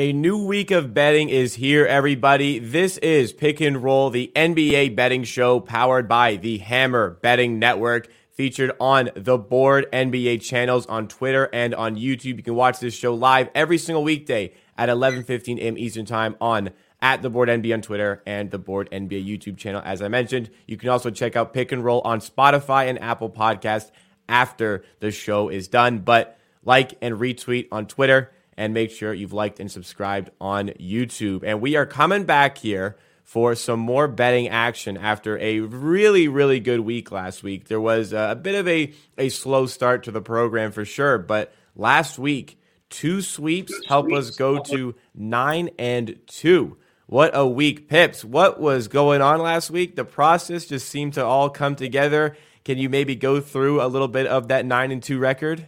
[0.00, 2.58] A new week of betting is here, everybody.
[2.58, 8.08] This is Pick and Roll, the NBA betting show powered by the Hammer Betting Network,
[8.30, 12.38] featured on the Board NBA channels on Twitter and on YouTube.
[12.38, 15.76] You can watch this show live every single weekday at 11:15 a.m.
[15.76, 16.70] Eastern Time on
[17.02, 19.82] at the Board NBA on Twitter and the Board NBA YouTube channel.
[19.84, 23.28] As I mentioned, you can also check out Pick and Roll on Spotify and Apple
[23.28, 23.90] Podcast
[24.30, 25.98] after the show is done.
[25.98, 31.42] But like and retweet on Twitter and make sure you've liked and subscribed on YouTube.
[31.42, 36.60] And we are coming back here for some more betting action after a really, really
[36.60, 37.68] good week last week.
[37.68, 41.54] There was a bit of a, a slow start to the program for sure, but
[41.74, 46.76] last week, two sweeps helped us go to nine and two.
[47.06, 48.26] What a week, Pips.
[48.26, 49.96] What was going on last week?
[49.96, 52.36] The process just seemed to all come together.
[52.66, 55.66] Can you maybe go through a little bit of that nine and two record?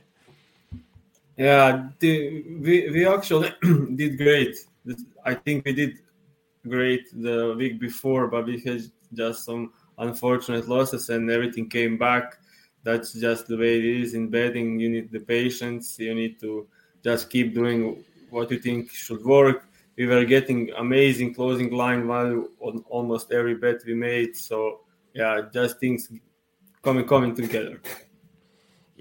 [1.37, 3.53] Yeah, the, we we actually
[3.95, 4.55] did great.
[5.25, 5.99] I think we did
[6.69, 8.83] great the week before, but we had
[9.15, 12.39] just some unfortunate losses and everything came back.
[12.83, 14.79] That's just the way it is in betting.
[14.81, 15.99] You need the patience.
[15.99, 16.67] You need to
[17.03, 19.69] just keep doing what you think should work.
[19.97, 24.37] We were getting amazing closing line value on almost every bet we made.
[24.37, 24.81] So
[25.15, 26.11] yeah, just things
[26.83, 27.81] coming coming together.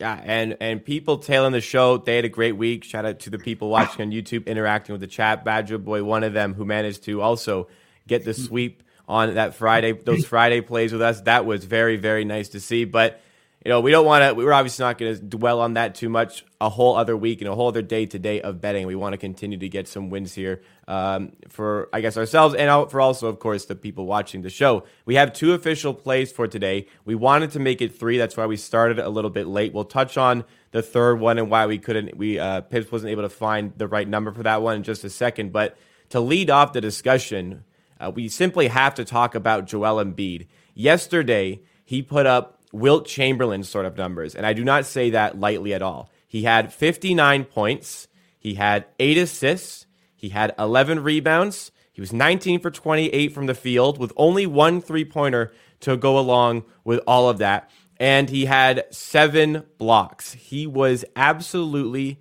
[0.01, 2.83] Yeah, and and people tailing the show, they had a great week.
[2.83, 5.45] Shout out to the people watching on YouTube, interacting with the chat.
[5.45, 7.67] Badger Boy, one of them, who managed to also
[8.07, 11.21] get the sweep on that Friday, those Friday plays with us.
[11.21, 12.83] That was very, very nice to see.
[12.83, 13.21] But
[13.63, 14.33] you know, we don't want to.
[14.33, 16.43] We're obviously not going to dwell on that too much.
[16.59, 18.87] A whole other week and a whole other day today of betting.
[18.87, 22.89] We want to continue to get some wins here um, for, I guess, ourselves and
[22.89, 24.85] for also, of course, the people watching the show.
[25.05, 26.87] We have two official plays for today.
[27.05, 28.17] We wanted to make it three.
[28.17, 29.73] That's why we started a little bit late.
[29.73, 32.17] We'll touch on the third one and why we couldn't.
[32.17, 35.03] We uh, Pips wasn't able to find the right number for that one in just
[35.03, 35.51] a second.
[35.51, 35.77] But
[36.09, 37.63] to lead off the discussion,
[37.99, 40.47] uh, we simply have to talk about Joel Embiid.
[40.73, 45.39] Yesterday, he put up Wilt Chamberlain sort of numbers, and I do not say that
[45.39, 46.09] lightly at all.
[46.27, 48.07] He had 59 points,
[48.39, 53.53] he had eight assists, he had 11 rebounds, he was 19 for 28 from the
[53.53, 58.45] field with only one three pointer to go along with all of that, and he
[58.45, 60.33] had seven blocks.
[60.33, 62.19] He was absolutely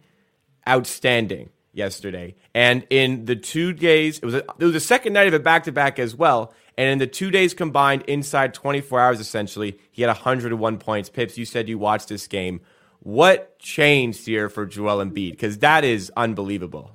[0.69, 2.34] outstanding yesterday.
[2.55, 5.39] And in the two days, it was a, it was the second night of a
[5.39, 6.53] back to back as well.
[6.80, 11.10] And in the two days combined, inside 24 hours, essentially, he had 101 points.
[11.10, 12.62] Pips, you said you watched this game.
[13.00, 15.32] What changed here for Joel Embiid?
[15.32, 16.92] Because that is unbelievable.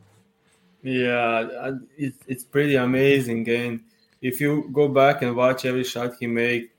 [0.82, 3.48] Yeah, it's it's pretty amazing.
[3.48, 3.82] And
[4.24, 6.72] if you go back and watch every shot he made,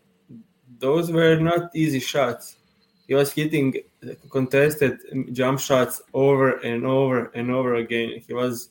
[0.81, 2.57] those were not easy shots.
[3.07, 3.83] He was hitting
[4.33, 4.99] contested
[5.33, 8.21] jump shots over and over and over again.
[8.27, 8.71] He was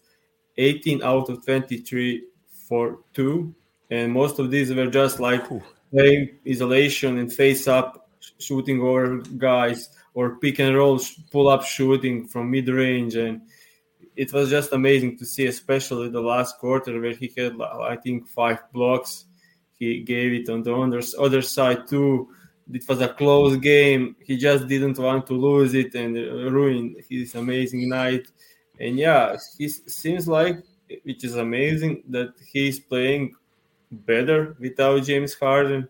[0.58, 2.24] 18 out of 23
[2.68, 3.56] for two,
[3.90, 5.44] and most of these were just like
[5.92, 8.10] playing isolation and face up,
[8.40, 11.00] shooting over guys, or pick and roll,
[11.32, 13.16] pull up shooting from mid range.
[13.16, 13.42] And
[14.16, 18.28] it was just amazing to see, especially the last quarter where he had, I think,
[18.28, 19.26] five blocks.
[19.78, 22.30] He gave it on the other, other side too.
[22.72, 24.16] It was a close game.
[24.22, 28.28] He just didn't want to lose it and ruin his amazing night.
[28.80, 30.64] And yeah, he seems like,
[31.04, 33.36] which is amazing, that he's playing
[33.92, 35.88] better without James Harden,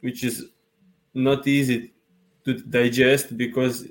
[0.00, 0.46] which is
[1.14, 1.92] not easy
[2.44, 3.86] to digest because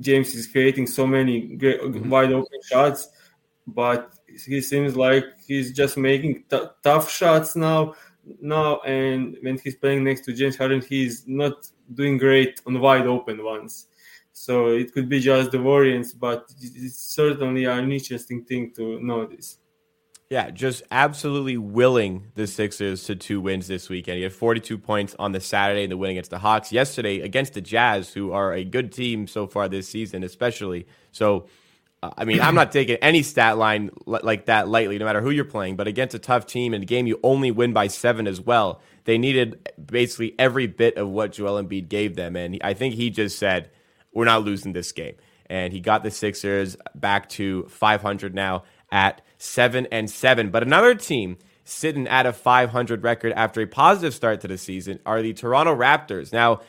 [0.00, 3.08] James is creating so many great, wide open shots,
[3.66, 7.94] but he seems like he's just making t- tough shots now.
[8.40, 13.06] Now, and when he's playing next to James Harden, he's not doing great on wide
[13.06, 13.88] open ones.
[14.32, 19.58] So it could be just the Warriors, but it's certainly an interesting thing to notice.
[20.32, 24.16] Yeah, just absolutely willing the Sixers to two wins this weekend.
[24.16, 26.72] He had 42 points on the Saturday in the win against the Hawks.
[26.72, 30.86] Yesterday against the Jazz, who are a good team so far this season, especially.
[31.10, 31.48] So
[32.02, 35.28] uh, I mean, I'm not taking any stat line like that lightly, no matter who
[35.28, 35.76] you're playing.
[35.76, 38.80] But against a tough team in a game you only win by seven as well,
[39.04, 42.36] they needed basically every bit of what Joel Embiid gave them.
[42.36, 43.70] And I think he just said,
[44.14, 45.16] we're not losing this game.
[45.50, 50.50] And he got the Sixers back to 500 now at seven and seven.
[50.50, 55.00] But another team sitting at a 500 record after a positive start to the season
[55.04, 56.32] are the Toronto Raptors.
[56.32, 56.60] Now,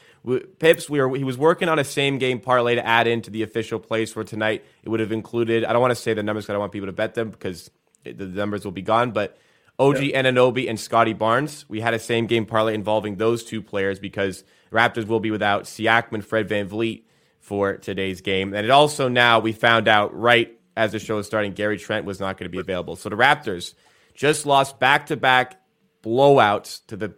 [0.59, 3.43] Pips, we were, he was working on a same game parlay to add into the
[3.43, 4.63] official place for tonight.
[4.81, 6.71] It would have included, I don't want to say the numbers because I don't want
[6.71, 7.69] people to bet them because
[8.03, 9.37] the numbers will be gone, but
[9.77, 10.23] OG yeah.
[10.23, 11.65] Anunoby and Scottie Barnes.
[11.67, 15.65] We had a same game parlay involving those two players because Raptors will be without
[15.65, 17.03] Siakam and Fred VanVleet
[17.39, 18.53] for today's game.
[18.53, 22.05] And it also now we found out right as the show was starting, Gary Trent
[22.05, 22.95] was not going to be available.
[22.95, 23.73] So the Raptors
[24.13, 25.61] just lost back to back
[26.03, 27.15] blowouts to the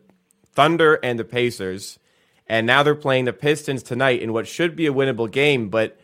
[0.54, 2.00] Thunder and the Pacers.
[2.48, 6.00] And now they're playing the Pistons tonight in what should be a winnable game, but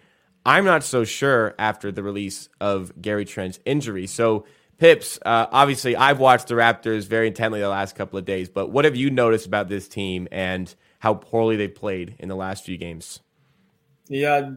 [0.46, 4.08] I'm not so sure after the release of Gary Trent's injury.
[4.08, 4.46] So
[4.78, 8.72] Pips, uh, obviously, I've watched the Raptors very intently the last couple of days, but
[8.72, 12.66] what have you noticed about this team and how poorly they played in the last
[12.66, 13.20] few games?
[14.08, 14.50] Yeah,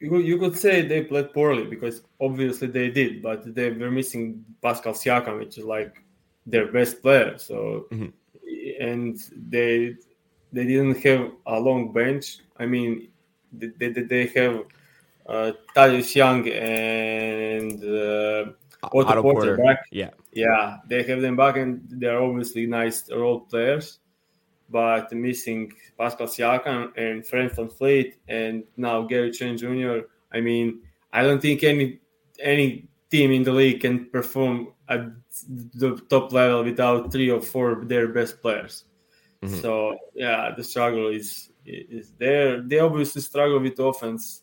[0.00, 4.94] you, could say they played poorly because obviously they did, but they were missing Pascal
[4.94, 6.02] Siakam, which is like
[6.46, 7.36] their best player.
[7.38, 8.08] So, mm-hmm.
[8.80, 9.18] and
[9.50, 9.96] they
[10.52, 12.38] they didn't have a long bench.
[12.58, 13.08] I mean,
[13.52, 14.64] they, they, they have
[15.26, 18.52] uh, Thaddeus Young and uh,
[18.82, 19.84] Otto, Otto Porter, Porter, back.
[19.90, 23.98] Yeah, yeah, they have them back, and they're obviously nice role players.
[24.70, 30.06] But missing Pascal Siakam and Fred VanVleet, and now Gary Trent Jr.
[30.32, 30.82] I mean,
[31.12, 32.00] I don't think any
[32.40, 35.06] any team in the league can perform at
[35.74, 38.84] the top level without three or four of their best players.
[39.42, 39.60] Mm-hmm.
[39.60, 42.60] So yeah, the struggle is is there.
[42.60, 44.42] They obviously struggle with offense.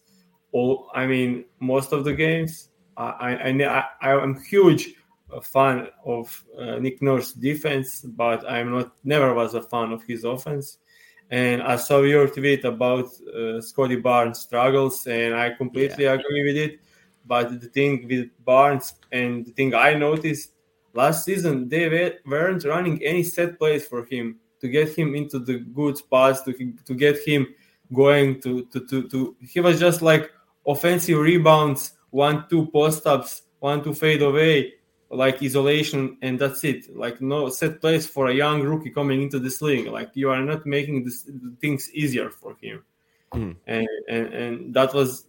[0.51, 4.95] All I mean, most of the games I I, I am huge
[5.41, 10.23] fan of uh, Nick Nurse defense, but I'm not never was a fan of his
[10.23, 10.77] offense.
[11.29, 16.13] And I saw your tweet about uh, Scottie Barnes struggles, and I completely yeah.
[16.13, 16.79] agree with it.
[17.25, 20.53] But the thing with Barnes and the thing I noticed
[20.93, 25.59] last season, they weren't running any set plays for him to get him into the
[25.59, 26.53] good spots, to
[26.85, 27.53] to get him
[27.93, 30.31] going to to to, to he was just like
[30.65, 34.73] offensive rebounds one two post ups, one two fade away,
[35.09, 36.95] like isolation, and that's it.
[36.95, 39.87] Like no set plays for a young rookie coming into this league.
[39.87, 41.29] Like you are not making this
[41.61, 42.83] things easier for him,
[43.33, 43.55] mm.
[43.65, 45.25] and, and and that was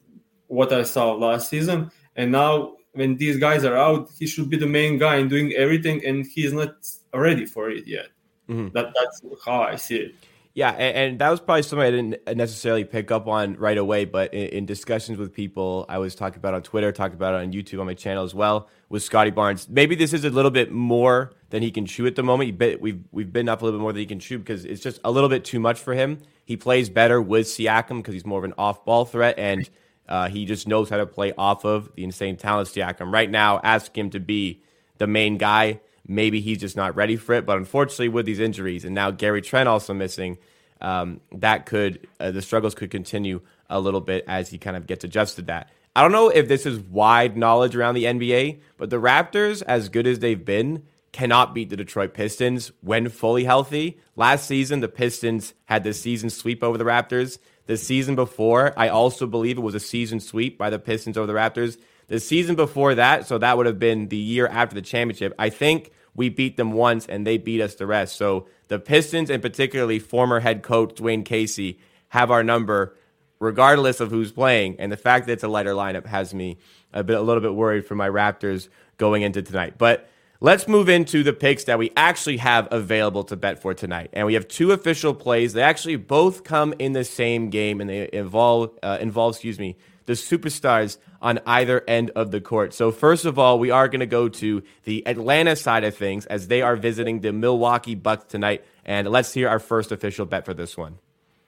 [0.49, 1.91] what I saw last season.
[2.17, 5.53] And now when these guys are out, he should be the main guy in doing
[5.53, 6.75] everything, and he's not
[7.15, 8.09] ready for it yet.
[8.49, 8.75] Mm-hmm.
[8.75, 10.15] That that's how I see it.
[10.59, 14.07] Yeah, and, and, that was probably something I didn't necessarily pick up on right away,
[14.07, 17.47] but in, in, discussions with people, I was talking about on Twitter, talking about it
[17.47, 19.69] on YouTube on my channel as well with Scottie Barnes.
[19.69, 22.59] Maybe this is a little bit more than he can chew at the moment.
[22.81, 24.99] We've we've been up a little bit more than he can chew because it's just
[25.05, 26.19] a little bit too much for him.
[26.45, 29.71] He plays better with Siakam because he's more of an off-ball threat, and
[30.09, 33.13] uh, he just knows how to play off of the insane talent Siakam.
[33.13, 34.65] Right now, ask him to be
[34.97, 35.79] the main guy
[36.09, 37.47] maybe he's just not ready for it.
[37.47, 40.39] But unfortunately, with these injuries and now Gary Trent also missing,
[40.81, 43.41] um, that could uh, the struggles could continue
[43.71, 45.47] a little bit as he kind of gets adjusted.
[45.47, 49.63] That I don't know if this is wide knowledge around the NBA, but the Raptors,
[49.63, 53.99] as good as they've been, cannot beat the Detroit Pistons when fully healthy.
[54.15, 57.39] Last season, the Pistons had the season sweep over the Raptors.
[57.67, 61.27] The season before, I also believe it was a season sweep by the Pistons over
[61.27, 61.77] the Raptors.
[62.07, 65.35] The season before that, so that would have been the year after the championship.
[65.39, 68.17] I think we beat them once and they beat us the rest.
[68.17, 72.97] So the Pistons, and particularly former head coach Dwane Casey, have our number
[73.39, 74.75] regardless of who's playing.
[74.81, 76.59] And the fact that it's a lighter lineup has me
[76.93, 79.79] a bit a little bit worried for my Raptors going into tonight.
[79.79, 80.11] But
[80.41, 84.11] let's move into the picks that we actually have available to bet for tonight.
[84.13, 85.53] And we have two official plays.
[85.53, 89.77] They actually both come in the same game and they involve uh, involve excuse me
[90.07, 92.73] the superstars on either end of the court.
[92.75, 96.27] So, first of all, we are going to go to the Atlanta side of things
[96.27, 98.65] as they are visiting the Milwaukee Bucks tonight.
[98.85, 100.99] And let's hear our first official bet for this one.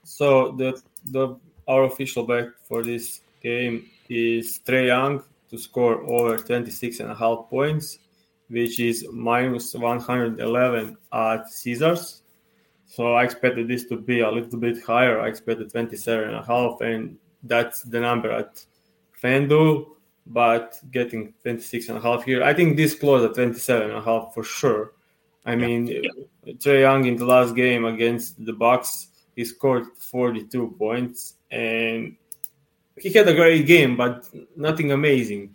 [0.05, 1.37] So, the, the
[1.69, 7.15] our official bet for this game is Trae Young to score over 26 and a
[7.15, 7.99] half points,
[8.49, 12.23] which is minus 111 at Caesars.
[12.87, 15.21] So I expected this to be a little bit higher.
[15.21, 18.65] I expected 27 and a half, and that's the number at
[19.23, 19.87] FanDuel,
[20.27, 22.43] but getting 26 and a half here.
[22.43, 24.93] I think this close at 27 and a half for sure.
[25.45, 26.53] I mean, yeah.
[26.55, 32.17] Trae Young in the last game against the Bucks, he scored 42 points, and
[32.97, 35.55] he had a great game, but nothing amazing.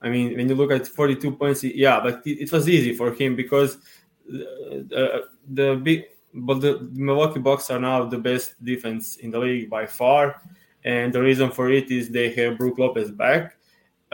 [0.00, 3.12] I mean, when you look at 42 points, yeah, but it, it was easy for
[3.12, 3.78] him because
[4.26, 9.70] the, the big, but the Milwaukee Bucks are now the best defense in the league
[9.70, 10.40] by far,
[10.86, 13.56] and the reason for it is they have Brook Lopez back,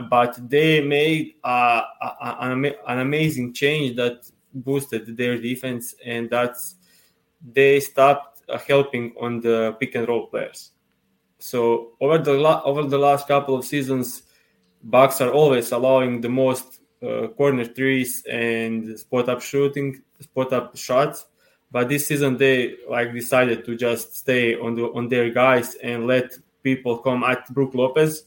[0.08, 1.82] but they made uh,
[2.40, 6.76] an, an amazing change that boosted their defense, and that's
[7.52, 10.70] they stopped uh, helping on the pick and roll players.
[11.38, 14.22] So over the la- over the last couple of seasons,
[14.82, 20.74] Bucks are always allowing the most uh, corner threes and spot up shooting, spot up
[20.76, 21.26] shots.
[21.70, 26.06] But this season they like decided to just stay on the on their guys and
[26.06, 28.24] let people come at Brook Lopez.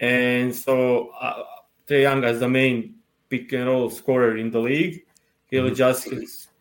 [0.00, 1.44] And so uh,
[1.86, 2.96] Trae Young as the main
[3.28, 5.04] pick and roll scorer in the league,
[5.46, 5.74] he'll mm-hmm.
[5.74, 6.08] just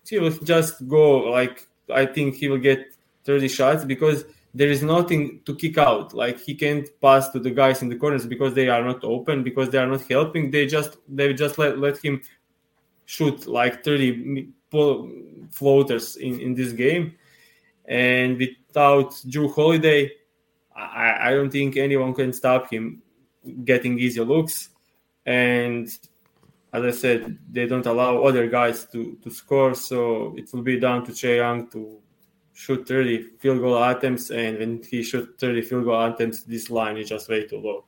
[0.07, 2.95] he will just go like I think he will get
[3.25, 6.13] 30 shots because there is nothing to kick out.
[6.13, 9.43] Like he can't pass to the guys in the corners because they are not open,
[9.43, 10.51] because they are not helping.
[10.51, 12.21] They just they just let, let him
[13.05, 14.49] shoot like 30
[15.51, 17.15] floaters in, in this game.
[17.85, 20.11] And without Jrue Holiday,
[20.75, 23.01] I, I don't think anyone can stop him
[23.63, 24.69] getting easy looks.
[25.25, 25.87] And
[26.73, 29.75] as I said, they don't allow other guys to, to score.
[29.75, 32.01] So it will be down to Trae Young to
[32.53, 36.97] shoot 30 field goal attempts, and when he shoot 30 field goal attempts, this line
[36.97, 37.85] is just way too low.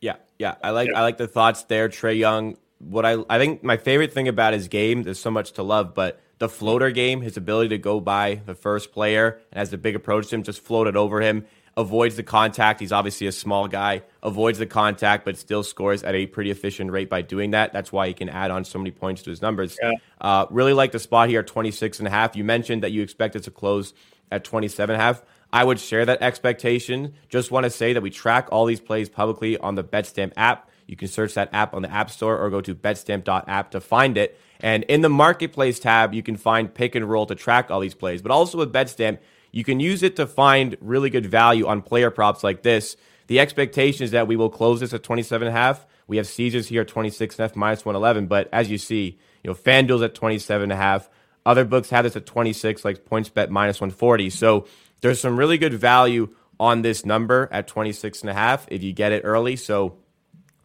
[0.00, 0.98] Yeah, yeah, I like yeah.
[0.98, 2.56] I like the thoughts there, Trae Young.
[2.78, 5.94] What I I think my favorite thing about his game, there's so much to love,
[5.94, 9.78] but the floater game, his ability to go by the first player and as the
[9.78, 11.46] big approach to him, just floated over him
[11.76, 12.80] avoids the contact.
[12.80, 16.90] He's obviously a small guy, avoids the contact, but still scores at a pretty efficient
[16.90, 17.72] rate by doing that.
[17.72, 19.76] That's why he can add on so many points to his numbers.
[19.82, 19.92] Yeah.
[20.20, 22.36] Uh, really like the spot here at 26 and a half.
[22.36, 23.94] You mentioned that you expect it to close
[24.30, 25.22] at 27 and a half.
[25.52, 27.14] I would share that expectation.
[27.28, 30.68] Just want to say that we track all these plays publicly on the BetStamp app.
[30.86, 34.18] You can search that app on the App Store or go to betstamp.app to find
[34.18, 34.38] it.
[34.60, 37.94] And in the Marketplace tab, you can find pick and roll to track all these
[37.94, 38.22] plays.
[38.22, 39.18] But also with BetStamp,
[39.54, 42.96] you can use it to find really good value on player props like this.
[43.28, 45.86] The expectation is that we will close this at 27 and a half.
[46.08, 49.16] We have Caesars here at 26 and a half minus 111, but as you see,
[49.44, 51.08] you know, FanDuel's at 27 and a half.
[51.46, 54.28] Other books have this at 26, like PointsBet minus 140.
[54.30, 54.66] So
[55.02, 58.92] there's some really good value on this number at 26 and a half if you
[58.92, 59.54] get it early.
[59.54, 59.98] So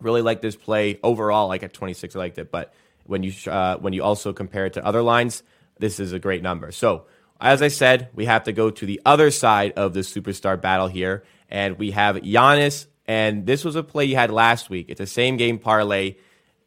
[0.02, 1.48] really like this play overall.
[1.48, 4.74] Like at 26, I liked it, but when you uh, when you also compare it
[4.74, 5.44] to other lines,
[5.78, 6.72] this is a great number.
[6.72, 7.06] So
[7.40, 10.88] as I said, we have to go to the other side of the superstar battle
[10.88, 12.88] here, and we have Giannis.
[13.06, 14.88] And this was a play you had last week.
[14.90, 16.18] It's a same game parlay,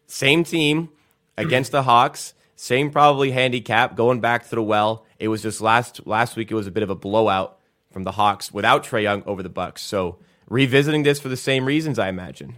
[0.06, 0.88] same team
[1.36, 5.06] against the Hawks, same probably handicap going back to the well.
[5.18, 6.50] It was just last last week.
[6.50, 7.58] It was a bit of a blowout
[7.92, 9.82] from the Hawks without Trae Young over the Bucks.
[9.82, 12.56] So revisiting this for the same reasons, I imagine.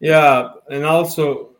[0.00, 1.50] Yeah, and also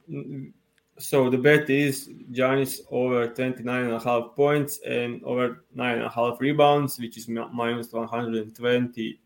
[1.03, 6.07] so the bet is Giannis over 29 and a half points and over nine and
[6.07, 9.21] a half rebounds, which is minus 120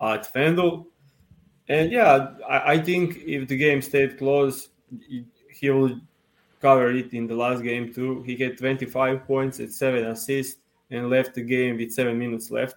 [0.00, 0.86] at FanDuel.
[1.68, 4.70] And yeah, I, I think if the game stayed close,
[5.50, 6.00] he will
[6.60, 8.22] cover it in the last game too.
[8.22, 12.76] He had 25 points and seven assists and left the game with seven minutes left,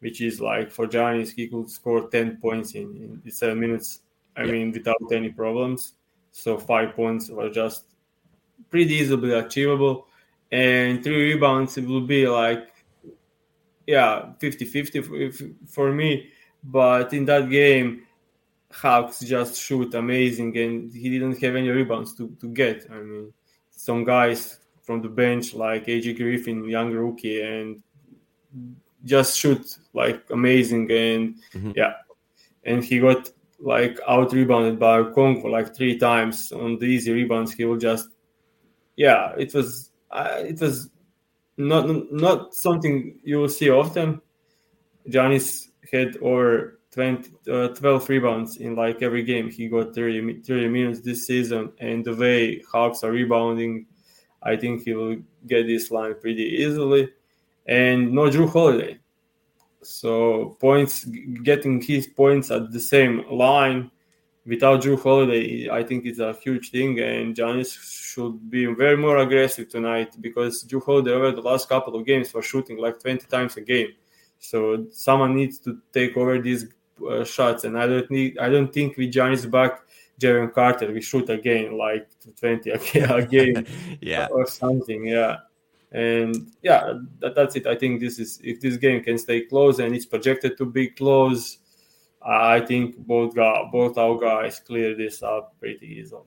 [0.00, 4.00] which is like for Giannis, he could score 10 points in, in seven minutes.
[4.36, 4.52] I yeah.
[4.52, 5.94] mean, without any problems.
[6.36, 7.86] So five points were just
[8.68, 10.06] pretty easily achievable.
[10.52, 12.68] And three rebounds, it will be like,
[13.86, 15.32] yeah, 50 50
[15.66, 16.28] for me.
[16.62, 18.02] But in that game,
[18.70, 22.86] Hawks just shoot amazing and he didn't have any rebounds to, to get.
[22.90, 23.32] I mean,
[23.70, 27.82] some guys from the bench like AJ Griffin, young rookie, and
[29.06, 30.90] just shoot like amazing.
[30.92, 31.70] And mm-hmm.
[31.74, 31.94] yeah,
[32.62, 37.52] and he got like out rebounded by Congo like three times on the easy rebounds.
[37.52, 38.08] He will just,
[38.96, 40.90] yeah, it was uh, it was
[41.56, 44.20] not not something you will see often.
[45.08, 49.50] Giannis had over 20, uh, 12 rebounds in like every game.
[49.50, 53.86] He got 30, 30 minutes this season, and the way Hawks are rebounding,
[54.42, 57.10] I think he will get this line pretty easily.
[57.66, 58.98] And no Jrue Holiday.
[59.82, 63.90] So points, getting his points at the same line
[64.46, 66.98] without Jrue Holiday, I think is a huge thing.
[67.00, 71.96] And Giannis should be very more aggressive tonight because Jrue Holiday over the last couple
[71.96, 73.88] of games was shooting like 20 times a game.
[74.38, 76.66] So someone needs to take over these
[77.08, 77.64] uh, shots.
[77.64, 79.80] And I don't need, I don't think with Giannis back,
[80.20, 82.08] Jevon Carter, we shoot again like
[82.40, 83.66] 20 a game,
[84.00, 85.06] yeah, or something.
[85.06, 85.36] Yeah.
[85.96, 87.66] And yeah, that, that's it.
[87.66, 90.88] I think this is if this game can stay close and it's projected to be
[90.88, 91.56] close,
[92.20, 93.34] I think both
[93.72, 96.20] both our guys cleared this up pretty easily.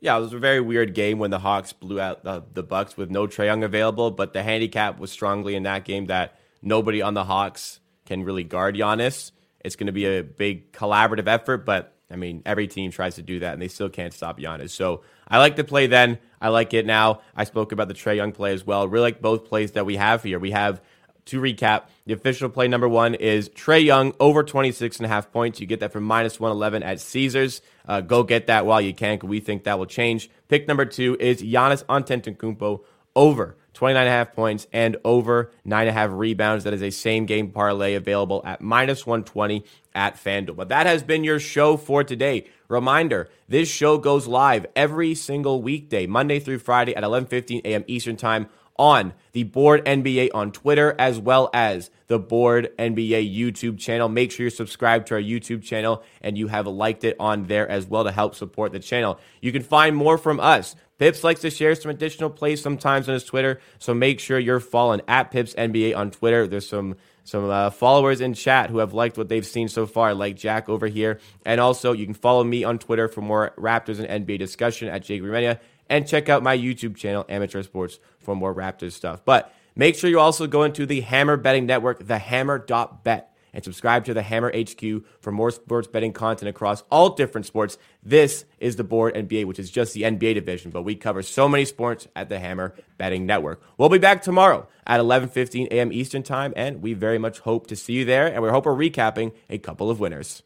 [0.00, 2.98] Yeah, it was a very weird game when the Hawks blew out the, the Bucks
[2.98, 7.00] with no Trae Young available, but the handicap was strongly in that game that nobody
[7.00, 9.32] on the Hawks can really guard Giannis.
[9.64, 13.22] It's going to be a big collaborative effort, but I mean, every team tries to
[13.22, 14.70] do that, and they still can't stop Giannis.
[14.70, 16.18] So I like the play then.
[16.40, 17.20] I like it now.
[17.34, 18.86] I spoke about the Trae Young play as well.
[18.86, 20.38] Really like both plays that we have here.
[20.38, 20.80] We have
[21.26, 25.32] to recap, the official play number one is Trae Young over 26 and a half
[25.32, 25.60] points.
[25.60, 27.62] You get that from minus 111 at Caesars.
[27.86, 30.30] Uh, go get that while you can because we think that will change.
[30.48, 32.80] Pick number two is Giannis Antetokounmpo
[33.16, 36.64] over 29 and a half points and over nine and a half rebounds.
[36.64, 39.64] That is a same game parlay available at minus 120
[39.94, 40.56] at FanDuel.
[40.56, 42.46] But that has been your show for today.
[42.68, 47.84] Reminder, this show goes live every single weekday, Monday through Friday at 11:15 a.m.
[47.86, 53.78] Eastern Time on the Board NBA on Twitter as well as the Board NBA YouTube
[53.78, 54.08] channel.
[54.08, 57.68] Make sure you're subscribed to our YouTube channel and you have liked it on there
[57.68, 59.18] as well to help support the channel.
[59.40, 60.76] You can find more from us.
[60.98, 64.60] Pips likes to share some additional plays sometimes on his Twitter, so make sure you're
[64.60, 66.46] following at Pips NBA on Twitter.
[66.46, 70.14] There's some some uh, followers in chat who have liked what they've seen so far,
[70.14, 71.20] like Jack over here.
[71.44, 75.02] And also, you can follow me on Twitter for more Raptors and NBA discussion at
[75.02, 79.24] Jake Gramegna and check out my YouTube channel, Amateur Sports, for more Raptors stuff.
[79.24, 84.12] But make sure you also go into the Hammer Betting Network, thehammer.bet, and subscribe to
[84.12, 84.82] the Hammer HQ
[85.20, 87.78] for more sports betting content across all different sports.
[88.02, 91.48] This is the Board NBA, which is just the NBA division, but we cover so
[91.48, 93.62] many sports at the Hammer Betting Network.
[93.78, 95.92] We'll be back tomorrow at 11:15 a.m.
[95.92, 98.26] Eastern Time, and we very much hope to see you there.
[98.26, 100.42] And we hope we're recapping a couple of winners.